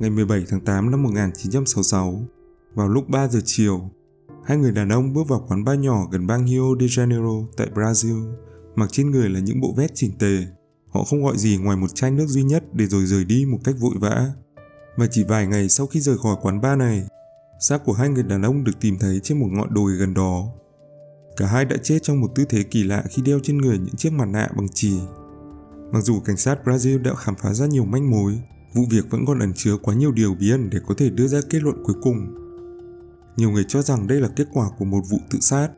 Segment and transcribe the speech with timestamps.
[0.00, 2.22] ngày 17 tháng 8 năm 1966,
[2.74, 3.90] vào lúc 3 giờ chiều,
[4.44, 7.68] hai người đàn ông bước vào quán bar nhỏ gần bang Rio de Janeiro tại
[7.74, 8.32] Brazil,
[8.74, 10.46] mặc trên người là những bộ vest chỉnh tề.
[10.90, 13.58] Họ không gọi gì ngoài một chai nước duy nhất để rồi rời đi một
[13.64, 14.32] cách vội vã.
[14.96, 17.06] Và chỉ vài ngày sau khi rời khỏi quán bar này,
[17.60, 20.48] xác của hai người đàn ông được tìm thấy trên một ngọn đồi gần đó.
[21.36, 23.96] Cả hai đã chết trong một tư thế kỳ lạ khi đeo trên người những
[23.96, 25.00] chiếc mặt nạ bằng chỉ.
[25.92, 28.38] Mặc dù cảnh sát Brazil đã khám phá ra nhiều manh mối,
[28.74, 31.28] vụ việc vẫn còn ẩn chứa quá nhiều điều bí ẩn để có thể đưa
[31.28, 32.34] ra kết luận cuối cùng.
[33.36, 35.68] Nhiều người cho rằng đây là kết quả của một vụ tự sát,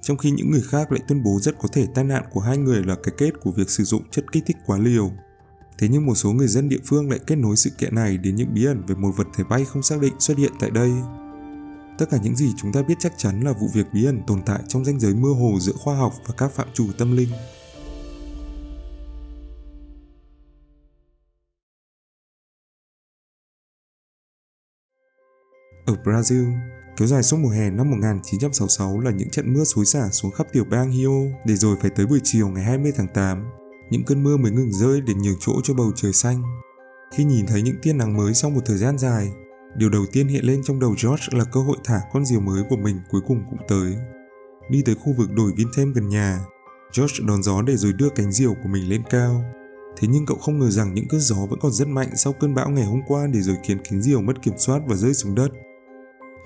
[0.00, 2.58] trong khi những người khác lại tuyên bố rất có thể tai nạn của hai
[2.58, 5.10] người là cái kết của việc sử dụng chất kích thích quá liều.
[5.78, 8.36] Thế nhưng một số người dân địa phương lại kết nối sự kiện này đến
[8.36, 10.90] những bí ẩn về một vật thể bay không xác định xuất hiện tại đây.
[11.98, 14.42] Tất cả những gì chúng ta biết chắc chắn là vụ việc bí ẩn tồn
[14.46, 17.28] tại trong ranh giới mơ hồ giữa khoa học và các phạm trù tâm linh.
[25.86, 26.52] Ở Brazil,
[26.96, 30.46] kéo dài suốt mùa hè năm 1966 là những trận mưa xối xả xuống khắp
[30.52, 31.10] tiểu bang Rio
[31.46, 33.44] để rồi phải tới buổi chiều ngày 20 tháng 8,
[33.90, 36.42] những cơn mưa mới ngừng rơi để nhường chỗ cho bầu trời xanh.
[37.14, 39.32] Khi nhìn thấy những tia nắng mới sau một thời gian dài,
[39.76, 42.62] điều đầu tiên hiện lên trong đầu George là cơ hội thả con diều mới
[42.68, 43.94] của mình cuối cùng cũng tới.
[44.70, 46.40] Đi tới khu vực đồi Vintem gần nhà,
[46.96, 49.44] George đón gió để rồi đưa cánh diều của mình lên cao.
[49.96, 52.54] Thế nhưng cậu không ngờ rằng những cơn gió vẫn còn rất mạnh sau cơn
[52.54, 55.34] bão ngày hôm qua để rồi khiến cánh diều mất kiểm soát và rơi xuống
[55.34, 55.48] đất.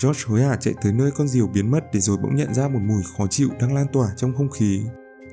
[0.02, 2.69] George hối hả chạy tới nơi con diều biến mất để rồi bỗng nhận ra
[2.69, 4.83] một mùi khó chịu đang lan tỏa trong không khí.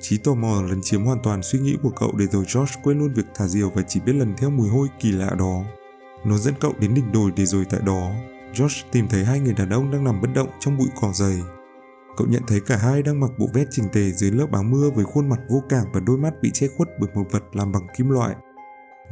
[0.02, 3.00] Trí tò mò lấn chiếm hoàn toàn suy nghĩ của cậu để rồi George quên
[3.00, 5.64] luôn việc thả diều và chỉ biết lần theo mùi hôi kỳ lạ đó.
[6.26, 8.12] Nó dẫn cậu đến đỉnh đồi để rồi tại đó,
[8.60, 11.42] George tìm thấy hai người đàn ông đang nằm bất động trong bụi cỏ dày.
[12.18, 14.90] Cậu nhận thấy cả hai đang mặc bộ vest chỉnh tề dưới lớp áo mưa
[14.90, 17.72] với khuôn mặt vô cảm và đôi mắt bị che khuất bởi một vật làm
[17.72, 18.36] bằng kim loại.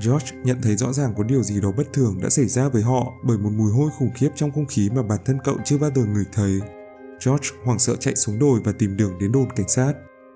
[0.06, 2.82] George nhận thấy rõ ràng có điều gì đó bất thường đã xảy ra với
[2.82, 5.78] họ bởi một mùi hôi khủng khiếp trong không khí mà bản thân cậu chưa
[5.78, 6.60] bao giờ ngửi thấy.
[7.26, 9.94] George hoảng sợ chạy xuống đồi và tìm đường đến đồn cảnh sát.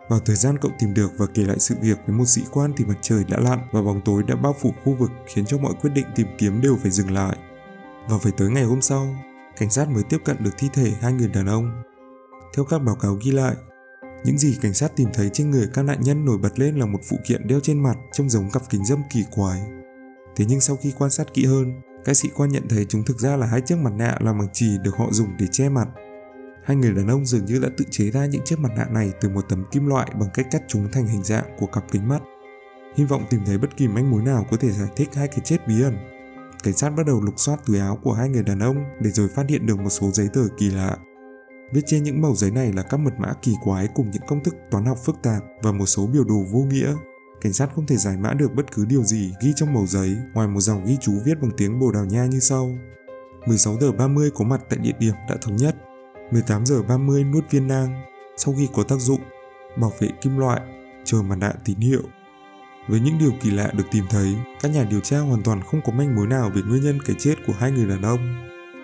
[0.10, 2.74] Vào thời gian cậu tìm được và kể lại sự việc với một sĩ quan
[2.78, 5.58] thì mặt trời đã lặn và bóng tối đã bao phủ khu vực khiến cho
[5.58, 7.38] mọi quyết định tìm kiếm đều phải dừng lại.
[8.10, 9.16] Và phải tới ngày hôm sau,
[9.58, 11.84] cảnh sát mới tiếp cận được thi thể hai người đàn ông.
[12.56, 13.56] Theo các báo cáo ghi lại,
[14.26, 16.86] những gì cảnh sát tìm thấy trên người các nạn nhân nổi bật lên là
[16.86, 19.62] một phụ kiện đeo trên mặt trông giống cặp kính dâm kỳ quái.
[20.36, 23.20] Thế nhưng sau khi quan sát kỹ hơn, các sĩ quan nhận thấy chúng thực
[23.20, 25.88] ra là hai chiếc mặt nạ làm bằng chì được họ dùng để che mặt.
[26.64, 29.12] Hai người đàn ông dường như đã tự chế ra những chiếc mặt nạ này
[29.22, 32.08] từ một tấm kim loại bằng cách cắt chúng thành hình dạng của cặp kính
[32.08, 32.20] mắt.
[32.96, 35.40] Hy vọng tìm thấy bất kỳ manh mối nào có thể giải thích hai cái
[35.44, 35.98] chết bí ẩn.
[36.64, 39.30] Cảnh sát bắt đầu lục soát túi áo của hai người đàn ông để rồi
[39.36, 40.98] phát hiện được một số giấy tờ kỳ lạ
[41.72, 44.44] Viết trên những mẩu giấy này là các mật mã kỳ quái cùng những công
[44.44, 46.94] thức toán học phức tạp và một số biểu đồ vô nghĩa.
[47.42, 50.18] Cảnh sát không thể giải mã được bất cứ điều gì ghi trong mẩu giấy
[50.34, 52.72] ngoài một dòng ghi chú viết bằng tiếng Bồ Đào Nha như sau.
[53.46, 55.76] 16 giờ 30 có mặt tại địa điểm đã thống nhất.
[56.32, 58.04] 18 giờ 30 nuốt viên nang.
[58.38, 59.22] Sau khi có tác dụng,
[59.78, 60.62] bảo vệ kim loại,
[61.04, 62.02] chờ mặt nạ tín hiệu.
[62.88, 65.82] Với những điều kỳ lạ được tìm thấy, các nhà điều tra hoàn toàn không
[65.86, 68.36] có manh mối nào về nguyên nhân cái chết của hai người đàn ông.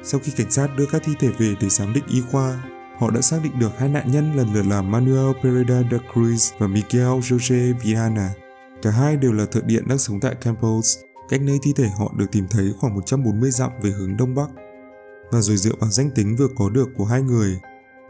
[0.04, 2.64] Sau khi cảnh sát đưa các thi thể về để giám định y khoa,
[2.98, 6.54] họ đã xác định được hai nạn nhân lần lượt là Manuel Pereira da Cruz
[6.58, 8.34] và Miguel Jose Viana.
[8.82, 10.98] Cả hai đều là thợ điện đang sống tại Campos,
[11.30, 14.48] cách nơi thi thể họ được tìm thấy khoảng 140 dặm về hướng đông bắc.
[15.32, 17.60] Và rồi dựa vào danh tính vừa có được của hai người,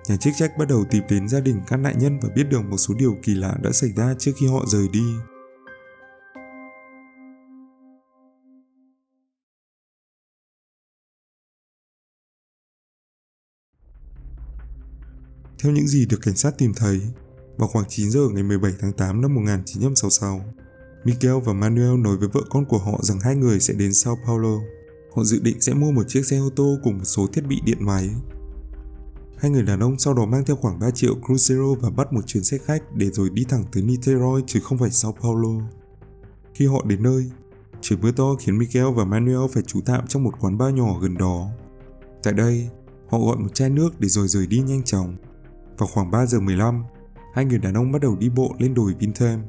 [0.07, 2.61] nhà chức trách bắt đầu tìm đến gia đình các nạn nhân và biết được
[2.61, 5.15] một số điều kỳ lạ đã xảy ra trước khi họ rời đi.
[15.63, 17.01] Theo những gì được cảnh sát tìm thấy,
[17.57, 20.41] vào khoảng 9 giờ ngày 17 tháng 8 năm 1966,
[21.03, 24.17] Miguel và Manuel nói với vợ con của họ rằng hai người sẽ đến Sao
[24.25, 24.59] Paulo.
[25.15, 27.61] Họ dự định sẽ mua một chiếc xe ô tô cùng một số thiết bị
[27.65, 28.09] điện máy.
[29.37, 32.27] Hai người đàn ông sau đó mang theo khoảng 3 triệu Cruzeiro và bắt một
[32.27, 35.65] chuyến xe khách để rồi đi thẳng tới Niterói chứ không phải Sao Paulo.
[36.53, 37.31] Khi họ đến nơi,
[37.81, 40.99] trời mưa to khiến Miguel và Manuel phải trú tạm trong một quán bar nhỏ
[41.01, 41.47] gần đó.
[42.23, 42.69] Tại đây,
[43.09, 45.17] họ gọi một chai nước để rồi rời đi nhanh chóng.
[45.81, 46.83] Vào khoảng 3 giờ 15,
[47.33, 49.41] hai người đàn ông bắt đầu đi bộ lên đồi Vintem.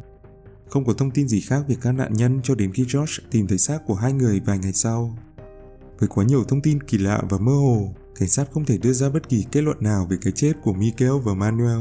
[0.69, 3.47] Không có thông tin gì khác về các nạn nhân cho đến khi George tìm
[3.47, 5.17] thấy xác của hai người vài ngày sau.
[5.99, 7.89] Với quá nhiều thông tin kỳ lạ và mơ hồ,
[8.19, 10.73] cảnh sát không thể đưa ra bất kỳ kết luận nào về cái chết của
[10.73, 11.81] Miguel và Manuel.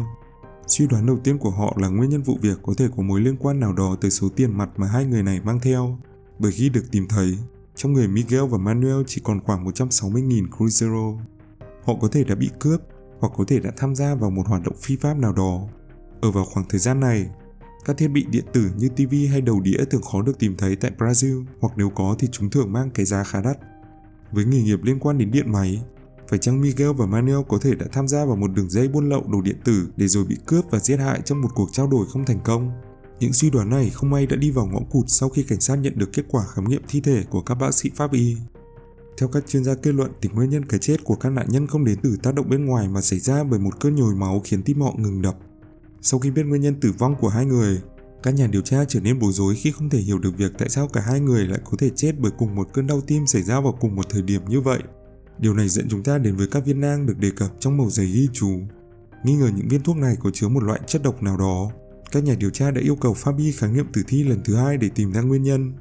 [0.67, 3.21] Suy đoán đầu tiên của họ là nguyên nhân vụ việc có thể có mối
[3.21, 5.99] liên quan nào đó tới số tiền mặt mà hai người này mang theo.
[6.39, 7.37] Bởi khi được tìm thấy,
[7.75, 11.17] trong người Miguel và Manuel chỉ còn khoảng 160.000 Cruzeiro.
[11.83, 12.81] Họ có thể đã bị cướp
[13.21, 15.67] hoặc có thể đã tham gia vào một hoạt động phi pháp nào đó.
[16.21, 17.29] Ở vào khoảng thời gian này,
[17.85, 20.75] các thiết bị điện tử như TV hay đầu đĩa thường khó được tìm thấy
[20.75, 23.57] tại Brazil hoặc nếu có thì chúng thường mang cái giá khá đắt.
[24.31, 25.81] với nghề nghiệp liên quan đến điện máy.
[26.27, 29.09] Phải chăng Miguel và Manuel có thể đã tham gia vào một đường dây buôn
[29.09, 31.87] lậu đồ điện tử để rồi bị cướp và giết hại trong một cuộc trao
[31.87, 32.71] đổi không thành công?
[33.19, 35.75] Những suy đoán này không may đã đi vào ngõ cụt sau khi cảnh sát
[35.75, 38.37] nhận được kết quả khám nghiệm thi thể của các bác sĩ pháp y.
[39.21, 41.67] Theo các chuyên gia kết luận thì nguyên nhân cái chết của các nạn nhân
[41.67, 44.41] không đến từ tác động bên ngoài mà xảy ra bởi một cơn nhồi máu
[44.43, 45.35] khiến tim họ ngừng đập.
[46.01, 47.81] Sau khi biết nguyên nhân tử vong của hai người,
[48.23, 50.69] các nhà điều tra trở nên bối rối khi không thể hiểu được việc tại
[50.69, 53.43] sao cả hai người lại có thể chết bởi cùng một cơn đau tim xảy
[53.43, 54.79] ra vào cùng một thời điểm như vậy.
[55.39, 57.89] Điều này dẫn chúng ta đến với các viên nang được đề cập trong mẩu
[57.89, 58.59] giấy ghi chú.
[59.23, 61.71] Nghi ngờ những viên thuốc này có chứa một loại chất độc nào đó,
[62.11, 64.77] các nhà điều tra đã yêu cầu Fabi khám nghiệm tử thi lần thứ hai
[64.77, 65.73] để tìm ra nguyên nhân.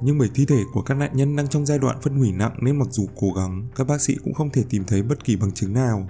[0.00, 2.56] Nhưng bởi thi thể của các nạn nhân đang trong giai đoạn phân hủy nặng
[2.60, 5.36] nên mặc dù cố gắng, các bác sĩ cũng không thể tìm thấy bất kỳ
[5.36, 6.08] bằng chứng nào.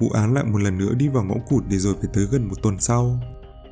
[0.00, 2.48] Vụ án lại một lần nữa đi vào ngõ cụt để rồi phải tới gần
[2.48, 3.20] một tuần sau.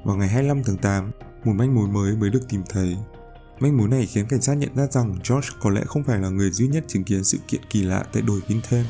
[0.05, 1.11] Vào ngày 25 tháng 8,
[1.45, 2.97] một manh mối mới mới được tìm thấy.
[3.61, 6.29] Manh mối này khiến cảnh sát nhận ra rằng George có lẽ không phải là
[6.29, 8.85] người duy nhất chứng kiến sự kiện kỳ lạ tại đồi Vintham.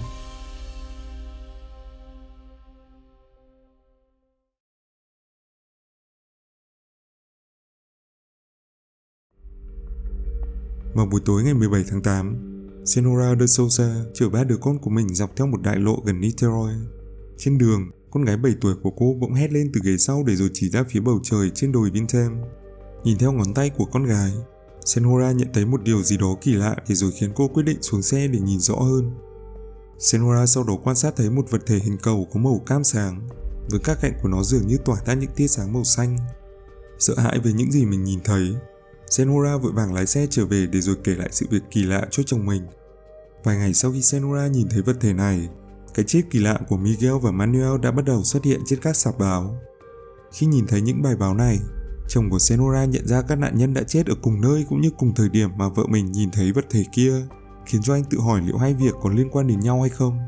[10.94, 12.36] Vào buổi tối ngày 17 tháng 8,
[12.84, 16.20] Senora de Souza chở ba đứa con của mình dọc theo một đại lộ gần
[16.20, 16.72] Niterói.
[17.38, 20.36] Trên đường, con gái 7 tuổi của cô bỗng hét lên từ ghế sau để
[20.36, 22.36] rồi chỉ ra phía bầu trời trên đồi Vintem.
[23.04, 24.32] Nhìn theo ngón tay của con gái,
[24.84, 27.82] Senora nhận thấy một điều gì đó kỳ lạ để rồi khiến cô quyết định
[27.82, 29.10] xuống xe để nhìn rõ hơn.
[29.98, 33.28] Senora sau đó quan sát thấy một vật thể hình cầu có màu cam sáng,
[33.70, 36.18] với các cạnh của nó dường như tỏa ra những tia sáng màu xanh.
[36.98, 38.54] Sợ hãi về những gì mình nhìn thấy,
[39.10, 42.06] Senora vội vàng lái xe trở về để rồi kể lại sự việc kỳ lạ
[42.10, 42.62] cho chồng mình.
[43.44, 45.48] Vài ngày sau khi Senora nhìn thấy vật thể này,
[45.94, 48.96] cái chết kỳ lạ của Miguel và Manuel đã bắt đầu xuất hiện trên các
[48.96, 49.56] sạp báo.
[50.32, 51.58] Khi nhìn thấy những bài báo này,
[52.08, 54.90] chồng của Senora nhận ra các nạn nhân đã chết ở cùng nơi cũng như
[54.98, 57.14] cùng thời điểm mà vợ mình nhìn thấy vật thể kia,
[57.66, 60.18] khiến cho anh tự hỏi liệu hai việc có liên quan đến nhau hay không.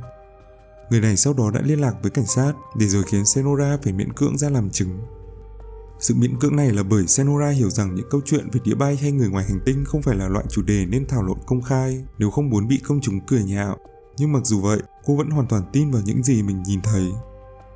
[0.91, 3.93] Người này sau đó đã liên lạc với cảnh sát để rồi khiến Senora phải
[3.93, 4.99] miễn cưỡng ra làm chứng.
[6.01, 8.97] Sự miễn cưỡng này là bởi Senora hiểu rằng những câu chuyện về đĩa bay
[8.97, 11.63] hay người ngoài hành tinh không phải là loại chủ đề nên thảo luận công
[11.63, 13.77] khai nếu không muốn bị công chúng cười nhạo.
[14.19, 17.13] Nhưng mặc dù vậy, cô vẫn hoàn toàn tin vào những gì mình nhìn thấy.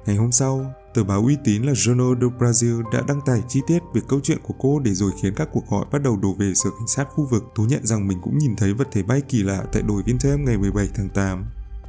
[0.07, 3.61] Ngày hôm sau, tờ báo uy tín là Jornal do Brazil đã đăng tải chi
[3.67, 6.35] tiết về câu chuyện của cô để rồi khiến các cuộc gọi bắt đầu đổ
[6.39, 9.03] về sở cảnh sát khu vực thú nhận rằng mình cũng nhìn thấy vật thể
[9.03, 11.45] bay kỳ lạ tại đồi Vintem ngày 17 tháng 8.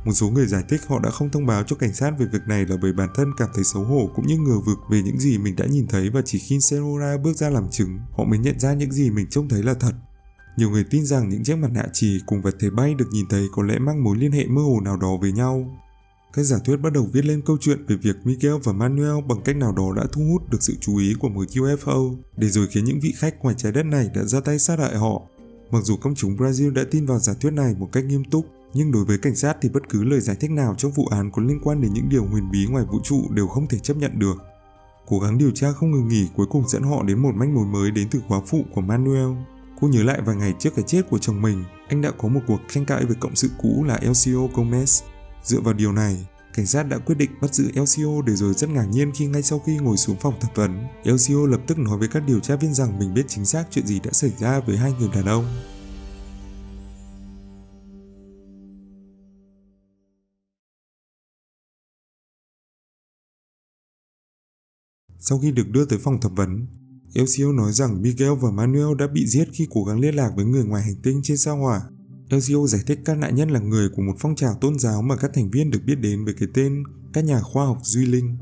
[0.05, 2.41] Một số người giải thích họ đã không thông báo cho cảnh sát về việc
[2.47, 5.19] này là bởi bản thân cảm thấy xấu hổ cũng như ngờ vực về những
[5.19, 8.39] gì mình đã nhìn thấy và chỉ khi Serora bước ra làm chứng, họ mới
[8.39, 9.93] nhận ra những gì mình trông thấy là thật.
[10.57, 13.25] Nhiều người tin rằng những chiếc mặt nạ trì cùng vật thể bay được nhìn
[13.29, 15.77] thấy có lẽ mang mối liên hệ mơ hồ nào đó với nhau.
[16.33, 19.41] Các giả thuyết bắt đầu viết lên câu chuyện về việc Miguel và Manuel bằng
[19.41, 22.67] cách nào đó đã thu hút được sự chú ý của một UFO, để rồi
[22.67, 25.21] khiến những vị khách ngoài trái đất này đã ra tay sát hại họ.
[25.71, 28.45] Mặc dù công chúng Brazil đã tin vào giả thuyết này một cách nghiêm túc,
[28.73, 31.31] nhưng đối với cảnh sát thì bất cứ lời giải thích nào trong vụ án
[31.31, 33.97] có liên quan đến những điều huyền bí ngoài vũ trụ đều không thể chấp
[33.97, 34.35] nhận được.
[35.07, 37.65] Cố gắng điều tra không ngừng nghỉ cuối cùng dẫn họ đến một manh mối
[37.65, 39.29] mới đến từ khóa phụ của Manuel.
[39.81, 42.41] Cô nhớ lại vài ngày trước cái chết của chồng mình, anh đã có một
[42.47, 45.03] cuộc tranh cãi với cộng sự cũ là Elcio Gomez.
[45.43, 48.69] Dựa vào điều này, cảnh sát đã quyết định bắt giữ Elcio để rồi rất
[48.69, 51.97] ngạc nhiên khi ngay sau khi ngồi xuống phòng thẩm vấn, Elcio lập tức nói
[51.97, 54.59] với các điều tra viên rằng mình biết chính xác chuyện gì đã xảy ra
[54.59, 55.45] với hai người đàn ông.
[65.23, 66.65] Sau khi được đưa tới phòng thẩm vấn,
[67.13, 70.45] Elcio nói rằng Miguel và Manuel đã bị giết khi cố gắng liên lạc với
[70.45, 71.81] người ngoài hành tinh trên sao hỏa.
[72.29, 75.15] Elcio giải thích các nạn nhân là người của một phong trào tôn giáo mà
[75.15, 78.37] các thành viên được biết đến với cái tên các nhà khoa học duy linh.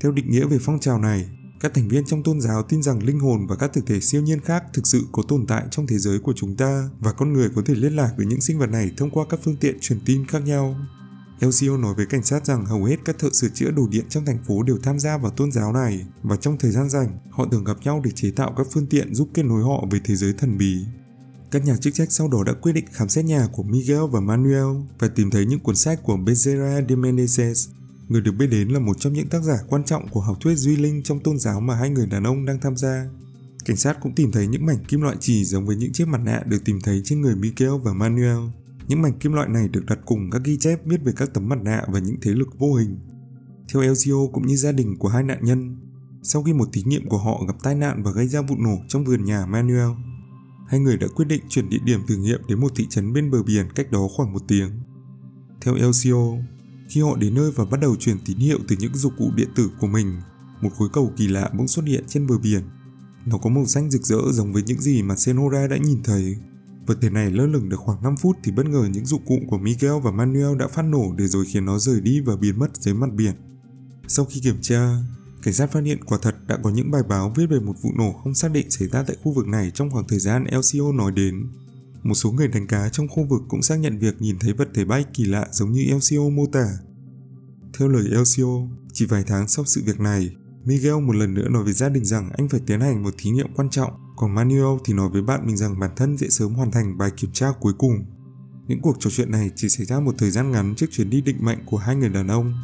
[0.00, 3.02] Theo định nghĩa về phong trào này, các thành viên trong tôn giáo tin rằng
[3.02, 5.86] linh hồn và các thực thể siêu nhiên khác thực sự có tồn tại trong
[5.86, 8.58] thế giới của chúng ta và con người có thể liên lạc với những sinh
[8.58, 10.76] vật này thông qua các phương tiện truyền tin khác nhau.
[11.44, 14.24] Elcio nói với cảnh sát rằng hầu hết các thợ sửa chữa đồ điện trong
[14.24, 17.46] thành phố đều tham gia vào tôn giáo này và trong thời gian rảnh, họ
[17.50, 20.16] thường gặp nhau để chế tạo các phương tiện giúp kết nối họ với thế
[20.16, 20.84] giới thần bí.
[21.50, 24.20] Các nhà chức trách sau đó đã quyết định khám xét nhà của Miguel và
[24.20, 27.70] Manuel và tìm thấy những cuốn sách của Bezerra de Menezes,
[28.08, 30.56] người được biết đến là một trong những tác giả quan trọng của học thuyết
[30.56, 33.06] duy linh trong tôn giáo mà hai người đàn ông đang tham gia.
[33.64, 36.20] Cảnh sát cũng tìm thấy những mảnh kim loại trì giống với những chiếc mặt
[36.24, 38.38] nạ được tìm thấy trên người Miguel và Manuel.
[38.88, 41.48] Những mảnh kim loại này được đặt cùng các ghi chép viết về các tấm
[41.48, 42.98] mặt nạ và những thế lực vô hình.
[43.72, 45.76] Theo Elcio cũng như gia đình của hai nạn nhân,
[46.22, 48.78] sau khi một thí nghiệm của họ gặp tai nạn và gây ra vụ nổ
[48.88, 49.90] trong vườn nhà Manuel,
[50.68, 53.30] hai người đã quyết định chuyển địa điểm thử nghiệm đến một thị trấn bên
[53.30, 54.70] bờ biển cách đó khoảng một tiếng.
[55.60, 56.18] Theo Elcio,
[56.88, 59.48] khi họ đến nơi và bắt đầu truyền tín hiệu từ những dụng cụ điện
[59.56, 60.16] tử của mình,
[60.60, 62.62] một khối cầu kỳ lạ bỗng xuất hiện trên bờ biển.
[63.26, 66.36] Nó có màu xanh rực rỡ giống với những gì mà Senora đã nhìn thấy
[66.86, 69.38] Vật thể này lơ lửng được khoảng 5 phút thì bất ngờ những dụng cụ
[69.48, 72.58] của Miguel và Manuel đã phát nổ để rồi khiến nó rời đi và biến
[72.58, 73.34] mất dưới mặt biển.
[74.08, 74.96] Sau khi kiểm tra,
[75.42, 77.90] cảnh sát phát hiện quả thật đã có những bài báo viết về một vụ
[77.98, 80.92] nổ không xác định xảy ra tại khu vực này trong khoảng thời gian LCO
[80.92, 81.46] nói đến.
[82.02, 84.68] Một số người đánh cá trong khu vực cũng xác nhận việc nhìn thấy vật
[84.74, 86.66] thể bay kỳ lạ giống như LCO mô tả.
[87.78, 91.64] Theo lời LCO, chỉ vài tháng sau sự việc này, Miguel một lần nữa nói
[91.64, 94.78] với gia đình rằng anh phải tiến hành một thí nghiệm quan trọng, còn Manuel
[94.84, 97.52] thì nói với bạn mình rằng bản thân sẽ sớm hoàn thành bài kiểm tra
[97.60, 98.04] cuối cùng.
[98.68, 101.20] Những cuộc trò chuyện này chỉ xảy ra một thời gian ngắn trước chuyến đi
[101.20, 102.54] định mệnh của hai người đàn ông.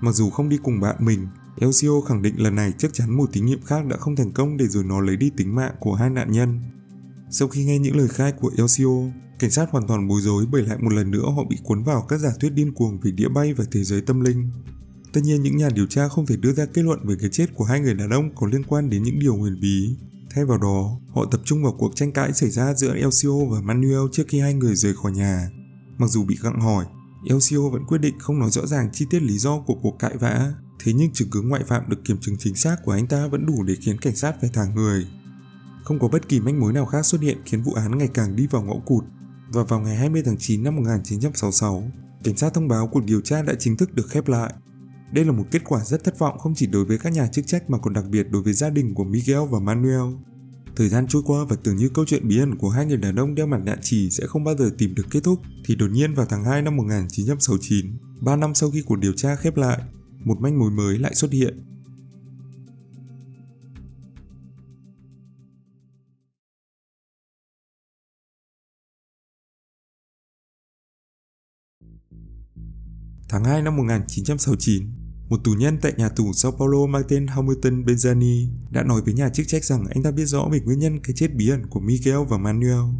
[0.00, 1.26] Mặc dù không đi cùng bạn mình,
[1.60, 4.56] Elcio khẳng định lần này chắc chắn một thí nghiệm khác đã không thành công
[4.56, 6.60] để rồi nó lấy đi tính mạng của hai nạn nhân.
[7.30, 8.90] Sau khi nghe những lời khai của Elcio,
[9.38, 12.06] cảnh sát hoàn toàn bối rối bởi lại một lần nữa họ bị cuốn vào
[12.08, 14.50] các giả thuyết điên cuồng về đĩa bay và thế giới tâm linh.
[15.12, 17.46] Tất nhiên những nhà điều tra không thể đưa ra kết luận về cái chết
[17.54, 19.96] của hai người đàn ông có liên quan đến những điều huyền bí.
[20.36, 23.60] Thay vào đó, họ tập trung vào cuộc tranh cãi xảy ra giữa Elcio và
[23.60, 25.50] Manuel trước khi hai người rời khỏi nhà.
[25.98, 26.84] Mặc dù bị gặng hỏi,
[27.28, 30.16] Elcio vẫn quyết định không nói rõ ràng chi tiết lý do của cuộc cãi
[30.20, 30.52] vã.
[30.78, 33.46] Thế nhưng chứng cứ ngoại phạm được kiểm chứng chính xác của anh ta vẫn
[33.46, 35.06] đủ để khiến cảnh sát phải thả người.
[35.84, 38.36] Không có bất kỳ manh mối nào khác xuất hiện khiến vụ án ngày càng
[38.36, 39.04] đi vào ngõ cụt.
[39.48, 41.90] Và vào ngày 20 tháng 9 năm 1966,
[42.24, 44.54] cảnh sát thông báo cuộc điều tra đã chính thức được khép lại.
[45.12, 47.46] Đây là một kết quả rất thất vọng không chỉ đối với các nhà chức
[47.46, 50.14] trách mà còn đặc biệt đối với gia đình của Miguel và Manuel.
[50.76, 53.16] Thời gian trôi qua và tưởng như câu chuyện bí ẩn của hai người đàn
[53.16, 55.90] ông đeo mặt nạ chỉ sẽ không bao giờ tìm được kết thúc, thì đột
[55.90, 57.86] nhiên vào tháng 2 năm 1969,
[58.20, 59.78] 3 năm sau khi cuộc điều tra khép lại,
[60.24, 61.64] một manh mối mới lại xuất hiện.
[73.28, 74.95] Tháng 2 năm 1969,
[75.28, 79.14] một tù nhân tại nhà tù Sao Paulo mang tên Hamilton Benzani đã nói với
[79.14, 81.66] nhà chức trách rằng anh ta biết rõ về nguyên nhân cái chết bí ẩn
[81.66, 82.94] của Miguel và Manuel.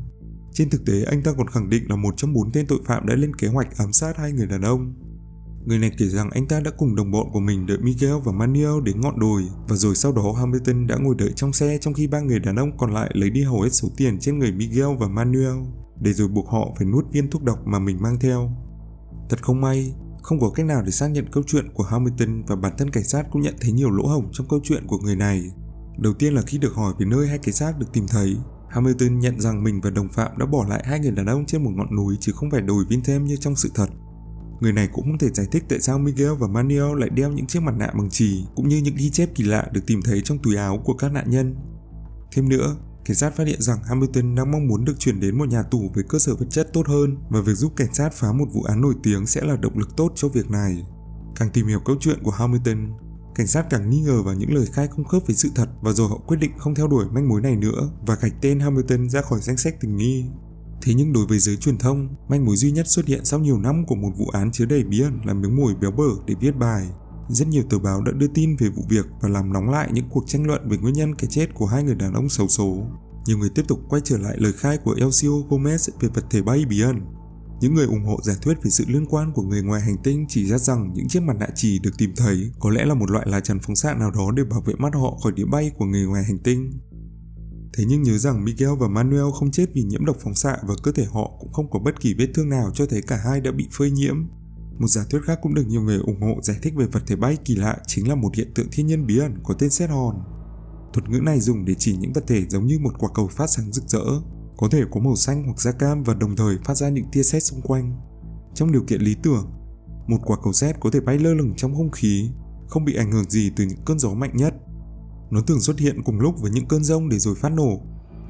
[0.53, 3.07] Trên thực tế, anh ta còn khẳng định là một trong bốn tên tội phạm
[3.07, 4.95] đã lên kế hoạch ám sát hai người đàn ông.
[5.67, 8.33] Người này kể rằng anh ta đã cùng đồng bọn của mình đợi Miguel và
[8.33, 11.95] Manuel đến ngọn đồi và rồi sau đó Hamilton đã ngồi đợi trong xe trong
[11.95, 14.53] khi ba người đàn ông còn lại lấy đi hầu hết số tiền trên người
[14.53, 15.57] Miguel và Manuel
[16.01, 18.51] để rồi buộc họ phải nuốt viên thuốc độc mà mình mang theo.
[19.29, 19.95] Thật không may,
[20.27, 23.05] không có cách nào để xác nhận câu chuyện của Hamilton và bản thân cảnh
[23.05, 25.43] sát cũng nhận thấy nhiều lỗ hổng trong câu chuyện của người này.
[25.99, 28.37] Đầu tiên là khi được hỏi về nơi hai cái xác được tìm thấy,
[28.69, 31.65] Hamilton nhận rằng mình và đồng phạm đã bỏ lại hai người đàn ông trên
[31.65, 33.87] một ngọn núi chứ không phải đồi viên thêm như trong sự thật.
[34.61, 37.47] Người này cũng không thể giải thích tại sao Miguel và Manuel lại đeo những
[37.47, 40.21] chiếc mặt nạ bằng chì cũng như những ghi chép kỳ lạ được tìm thấy
[40.21, 41.57] trong túi áo của các nạn nhân.
[42.33, 45.49] Thêm nữa, cảnh sát phát hiện rằng Hamilton đang mong muốn được chuyển đến một
[45.49, 48.33] nhà tù với cơ sở vật chất tốt hơn và việc giúp cảnh sát phá
[48.33, 50.83] một vụ án nổi tiếng sẽ là động lực tốt cho việc này.
[51.37, 52.93] Càng tìm hiểu câu chuyện của Hamilton,
[53.35, 55.93] cảnh sát càng nghi ngờ vào những lời khai không khớp với sự thật và
[55.93, 59.09] rồi họ quyết định không theo đuổi manh mối này nữa và gạch tên Hamilton
[59.09, 60.25] ra khỏi danh sách tình nghi.
[60.83, 63.59] Thế nhưng đối với giới truyền thông, manh mối duy nhất xuất hiện sau nhiều
[63.59, 66.35] năm của một vụ án chứa đầy bí ẩn là miếng mồi béo bở để
[66.41, 66.89] viết bài.
[67.29, 70.09] Rất nhiều tờ báo đã đưa tin về vụ việc và làm nóng lại những
[70.11, 72.87] cuộc tranh luận về nguyên nhân cái chết của hai người đàn ông xấu số.
[73.27, 76.43] Nhiều người tiếp tục quay trở lại lời khai của Elcio Gomez về vật thể
[76.43, 77.01] bay bí ẩn.
[77.61, 80.27] Những người ủng hộ giả thuyết về sự liên quan của người ngoài hành tinh
[80.29, 83.11] chỉ ra rằng những chiếc mặt nạ trì được tìm thấy có lẽ là một
[83.11, 85.71] loại lá chắn phóng xạ nào đó để bảo vệ mắt họ khỏi đĩa bay
[85.79, 86.73] của người ngoài hành tinh.
[87.77, 90.75] Thế nhưng nhớ rằng Miguel và Manuel không chết vì nhiễm độc phóng xạ và
[90.83, 93.41] cơ thể họ cũng không có bất kỳ vết thương nào cho thấy cả hai
[93.41, 94.17] đã bị phơi nhiễm.
[94.79, 97.17] Một giả thuyết khác cũng được nhiều người ủng hộ giải thích về vật thể
[97.17, 99.91] bay kỳ lạ chính là một hiện tượng thiên nhiên bí ẩn có tên xét
[99.91, 100.23] hòn.
[100.93, 103.47] Thuật ngữ này dùng để chỉ những vật thể giống như một quả cầu phát
[103.47, 104.05] sáng rực rỡ,
[104.57, 107.23] có thể có màu xanh hoặc da cam và đồng thời phát ra những tia
[107.23, 107.97] sét xung quanh.
[108.55, 109.51] Trong điều kiện lý tưởng,
[110.07, 112.31] một quả cầu sét có thể bay lơ lửng trong không khí,
[112.69, 114.55] không bị ảnh hưởng gì từ những cơn gió mạnh nhất.
[115.31, 117.81] Nó thường xuất hiện cùng lúc với những cơn rông để rồi phát nổ,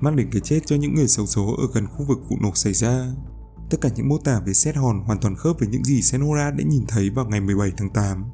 [0.00, 2.50] mang đến cái chết cho những người xấu số ở gần khu vực vụ nổ
[2.54, 3.12] xảy ra.
[3.70, 6.50] Tất cả những mô tả về xét hòn hoàn toàn khớp với những gì Senora
[6.50, 8.24] đã nhìn thấy vào ngày 17 tháng 8.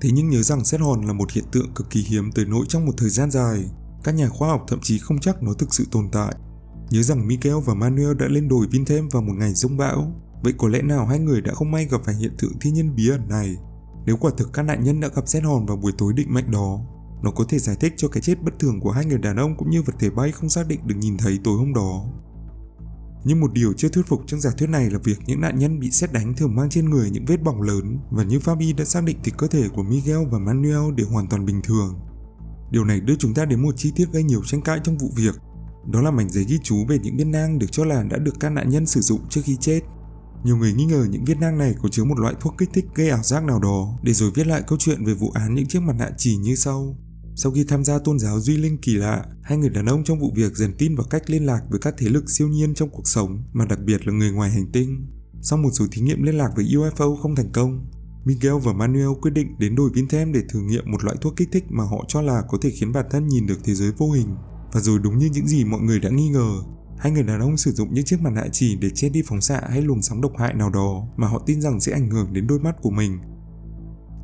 [0.00, 2.64] Thế nhưng nhớ rằng xét hòn là một hiện tượng cực kỳ hiếm tới nỗi
[2.68, 3.64] trong một thời gian dài,
[4.04, 6.34] các nhà khoa học thậm chí không chắc nó thực sự tồn tại.
[6.90, 10.12] Nhớ rằng Miguel và Manuel đã lên đồi viên thêm vào một ngày rông bão,
[10.42, 12.94] vậy có lẽ nào hai người đã không may gặp phải hiện tượng thiên nhiên
[12.94, 13.56] bí ẩn này?
[14.06, 16.50] Nếu quả thực các nạn nhân đã gặp xét hòn vào buổi tối định mệnh
[16.50, 16.80] đó,
[17.22, 19.56] nó có thể giải thích cho cái chết bất thường của hai người đàn ông
[19.56, 22.04] cũng như vật thể bay không xác định được nhìn thấy tối hôm đó.
[23.28, 25.80] Nhưng một điều chưa thuyết phục trong giả thuyết này là việc những nạn nhân
[25.80, 28.84] bị xét đánh thường mang trên người những vết bỏng lớn và như Fabi đã
[28.84, 32.00] xác định thì cơ thể của Miguel và Manuel đều hoàn toàn bình thường.
[32.70, 35.10] Điều này đưa chúng ta đến một chi tiết gây nhiều tranh cãi trong vụ
[35.16, 35.34] việc.
[35.86, 38.34] Đó là mảnh giấy ghi chú về những viên nang được cho là đã được
[38.40, 39.80] các nạn nhân sử dụng trước khi chết.
[40.44, 42.84] Nhiều người nghi ngờ những viên nang này có chứa một loại thuốc kích thích
[42.94, 45.66] gây ảo giác nào đó để rồi viết lại câu chuyện về vụ án những
[45.66, 46.96] chiếc mặt nạ chỉ như sau.
[47.40, 50.18] Sau khi tham gia tôn giáo duy linh kỳ lạ, hai người đàn ông trong
[50.18, 52.90] vụ việc dần tin vào cách liên lạc với các thế lực siêu nhiên trong
[52.90, 55.06] cuộc sống, mà đặc biệt là người ngoài hành tinh.
[55.42, 57.86] Sau một số thí nghiệm liên lạc với UFO không thành công,
[58.24, 61.48] Miguel và Manuel quyết định đến đồi Vintem để thử nghiệm một loại thuốc kích
[61.52, 64.10] thích mà họ cho là có thể khiến bản thân nhìn được thế giới vô
[64.10, 64.28] hình.
[64.72, 66.50] Và rồi đúng như những gì mọi người đã nghi ngờ,
[66.98, 69.40] hai người đàn ông sử dụng những chiếc mặt nạ chỉ để che đi phóng
[69.40, 72.32] xạ hay luồng sóng độc hại nào đó mà họ tin rằng sẽ ảnh hưởng
[72.32, 73.18] đến đôi mắt của mình.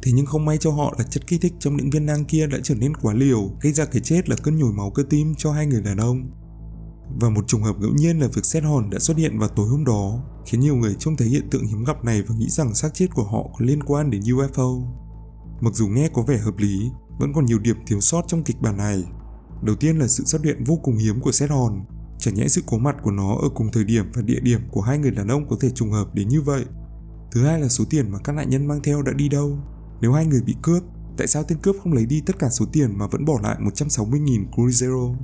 [0.05, 2.47] Thế nhưng không may cho họ là chất kích thích trong những viên nang kia
[2.47, 5.35] đã trở nên quá liều, gây ra cái chết là cơn nhồi máu cơ tim
[5.39, 6.31] cho hai người đàn ông.
[7.21, 9.69] Và một trùng hợp ngẫu nhiên là việc xét hòn đã xuất hiện vào tối
[9.69, 12.75] hôm đó, khiến nhiều người trông thấy hiện tượng hiếm gặp này và nghĩ rằng
[12.75, 14.87] xác chết của họ có liên quan đến UFO.
[15.61, 18.61] Mặc dù nghe có vẻ hợp lý, vẫn còn nhiều điểm thiếu sót trong kịch
[18.61, 19.05] bản này.
[19.63, 21.85] Đầu tiên là sự xuất hiện vô cùng hiếm của xét hòn,
[22.19, 24.81] chẳng nhẽ sự có mặt của nó ở cùng thời điểm và địa điểm của
[24.81, 26.65] hai người đàn ông có thể trùng hợp đến như vậy.
[27.33, 29.59] Thứ hai là số tiền mà các nạn nhân mang theo đã đi đâu.
[30.01, 30.83] Nếu hai người bị cướp,
[31.17, 33.57] tại sao tên cướp không lấy đi tất cả số tiền mà vẫn bỏ lại
[33.61, 35.15] 160.000 Cruzeiro?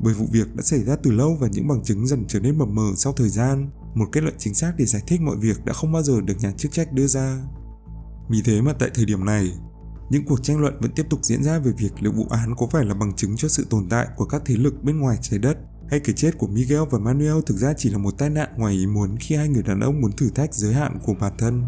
[0.00, 2.58] Bởi vụ việc đã xảy ra từ lâu và những bằng chứng dần trở nên
[2.58, 5.64] mập mờ sau thời gian, một kết luận chính xác để giải thích mọi việc
[5.64, 7.42] đã không bao giờ được nhà chức trách đưa ra.
[8.28, 9.52] Vì thế mà tại thời điểm này,
[10.10, 12.66] những cuộc tranh luận vẫn tiếp tục diễn ra về việc liệu vụ án có
[12.70, 15.38] phải là bằng chứng cho sự tồn tại của các thế lực bên ngoài trái
[15.38, 15.58] đất
[15.90, 18.74] hay cái chết của Miguel và Manuel thực ra chỉ là một tai nạn ngoài
[18.74, 21.64] ý muốn khi hai người đàn ông muốn thử thách giới hạn của bản thân.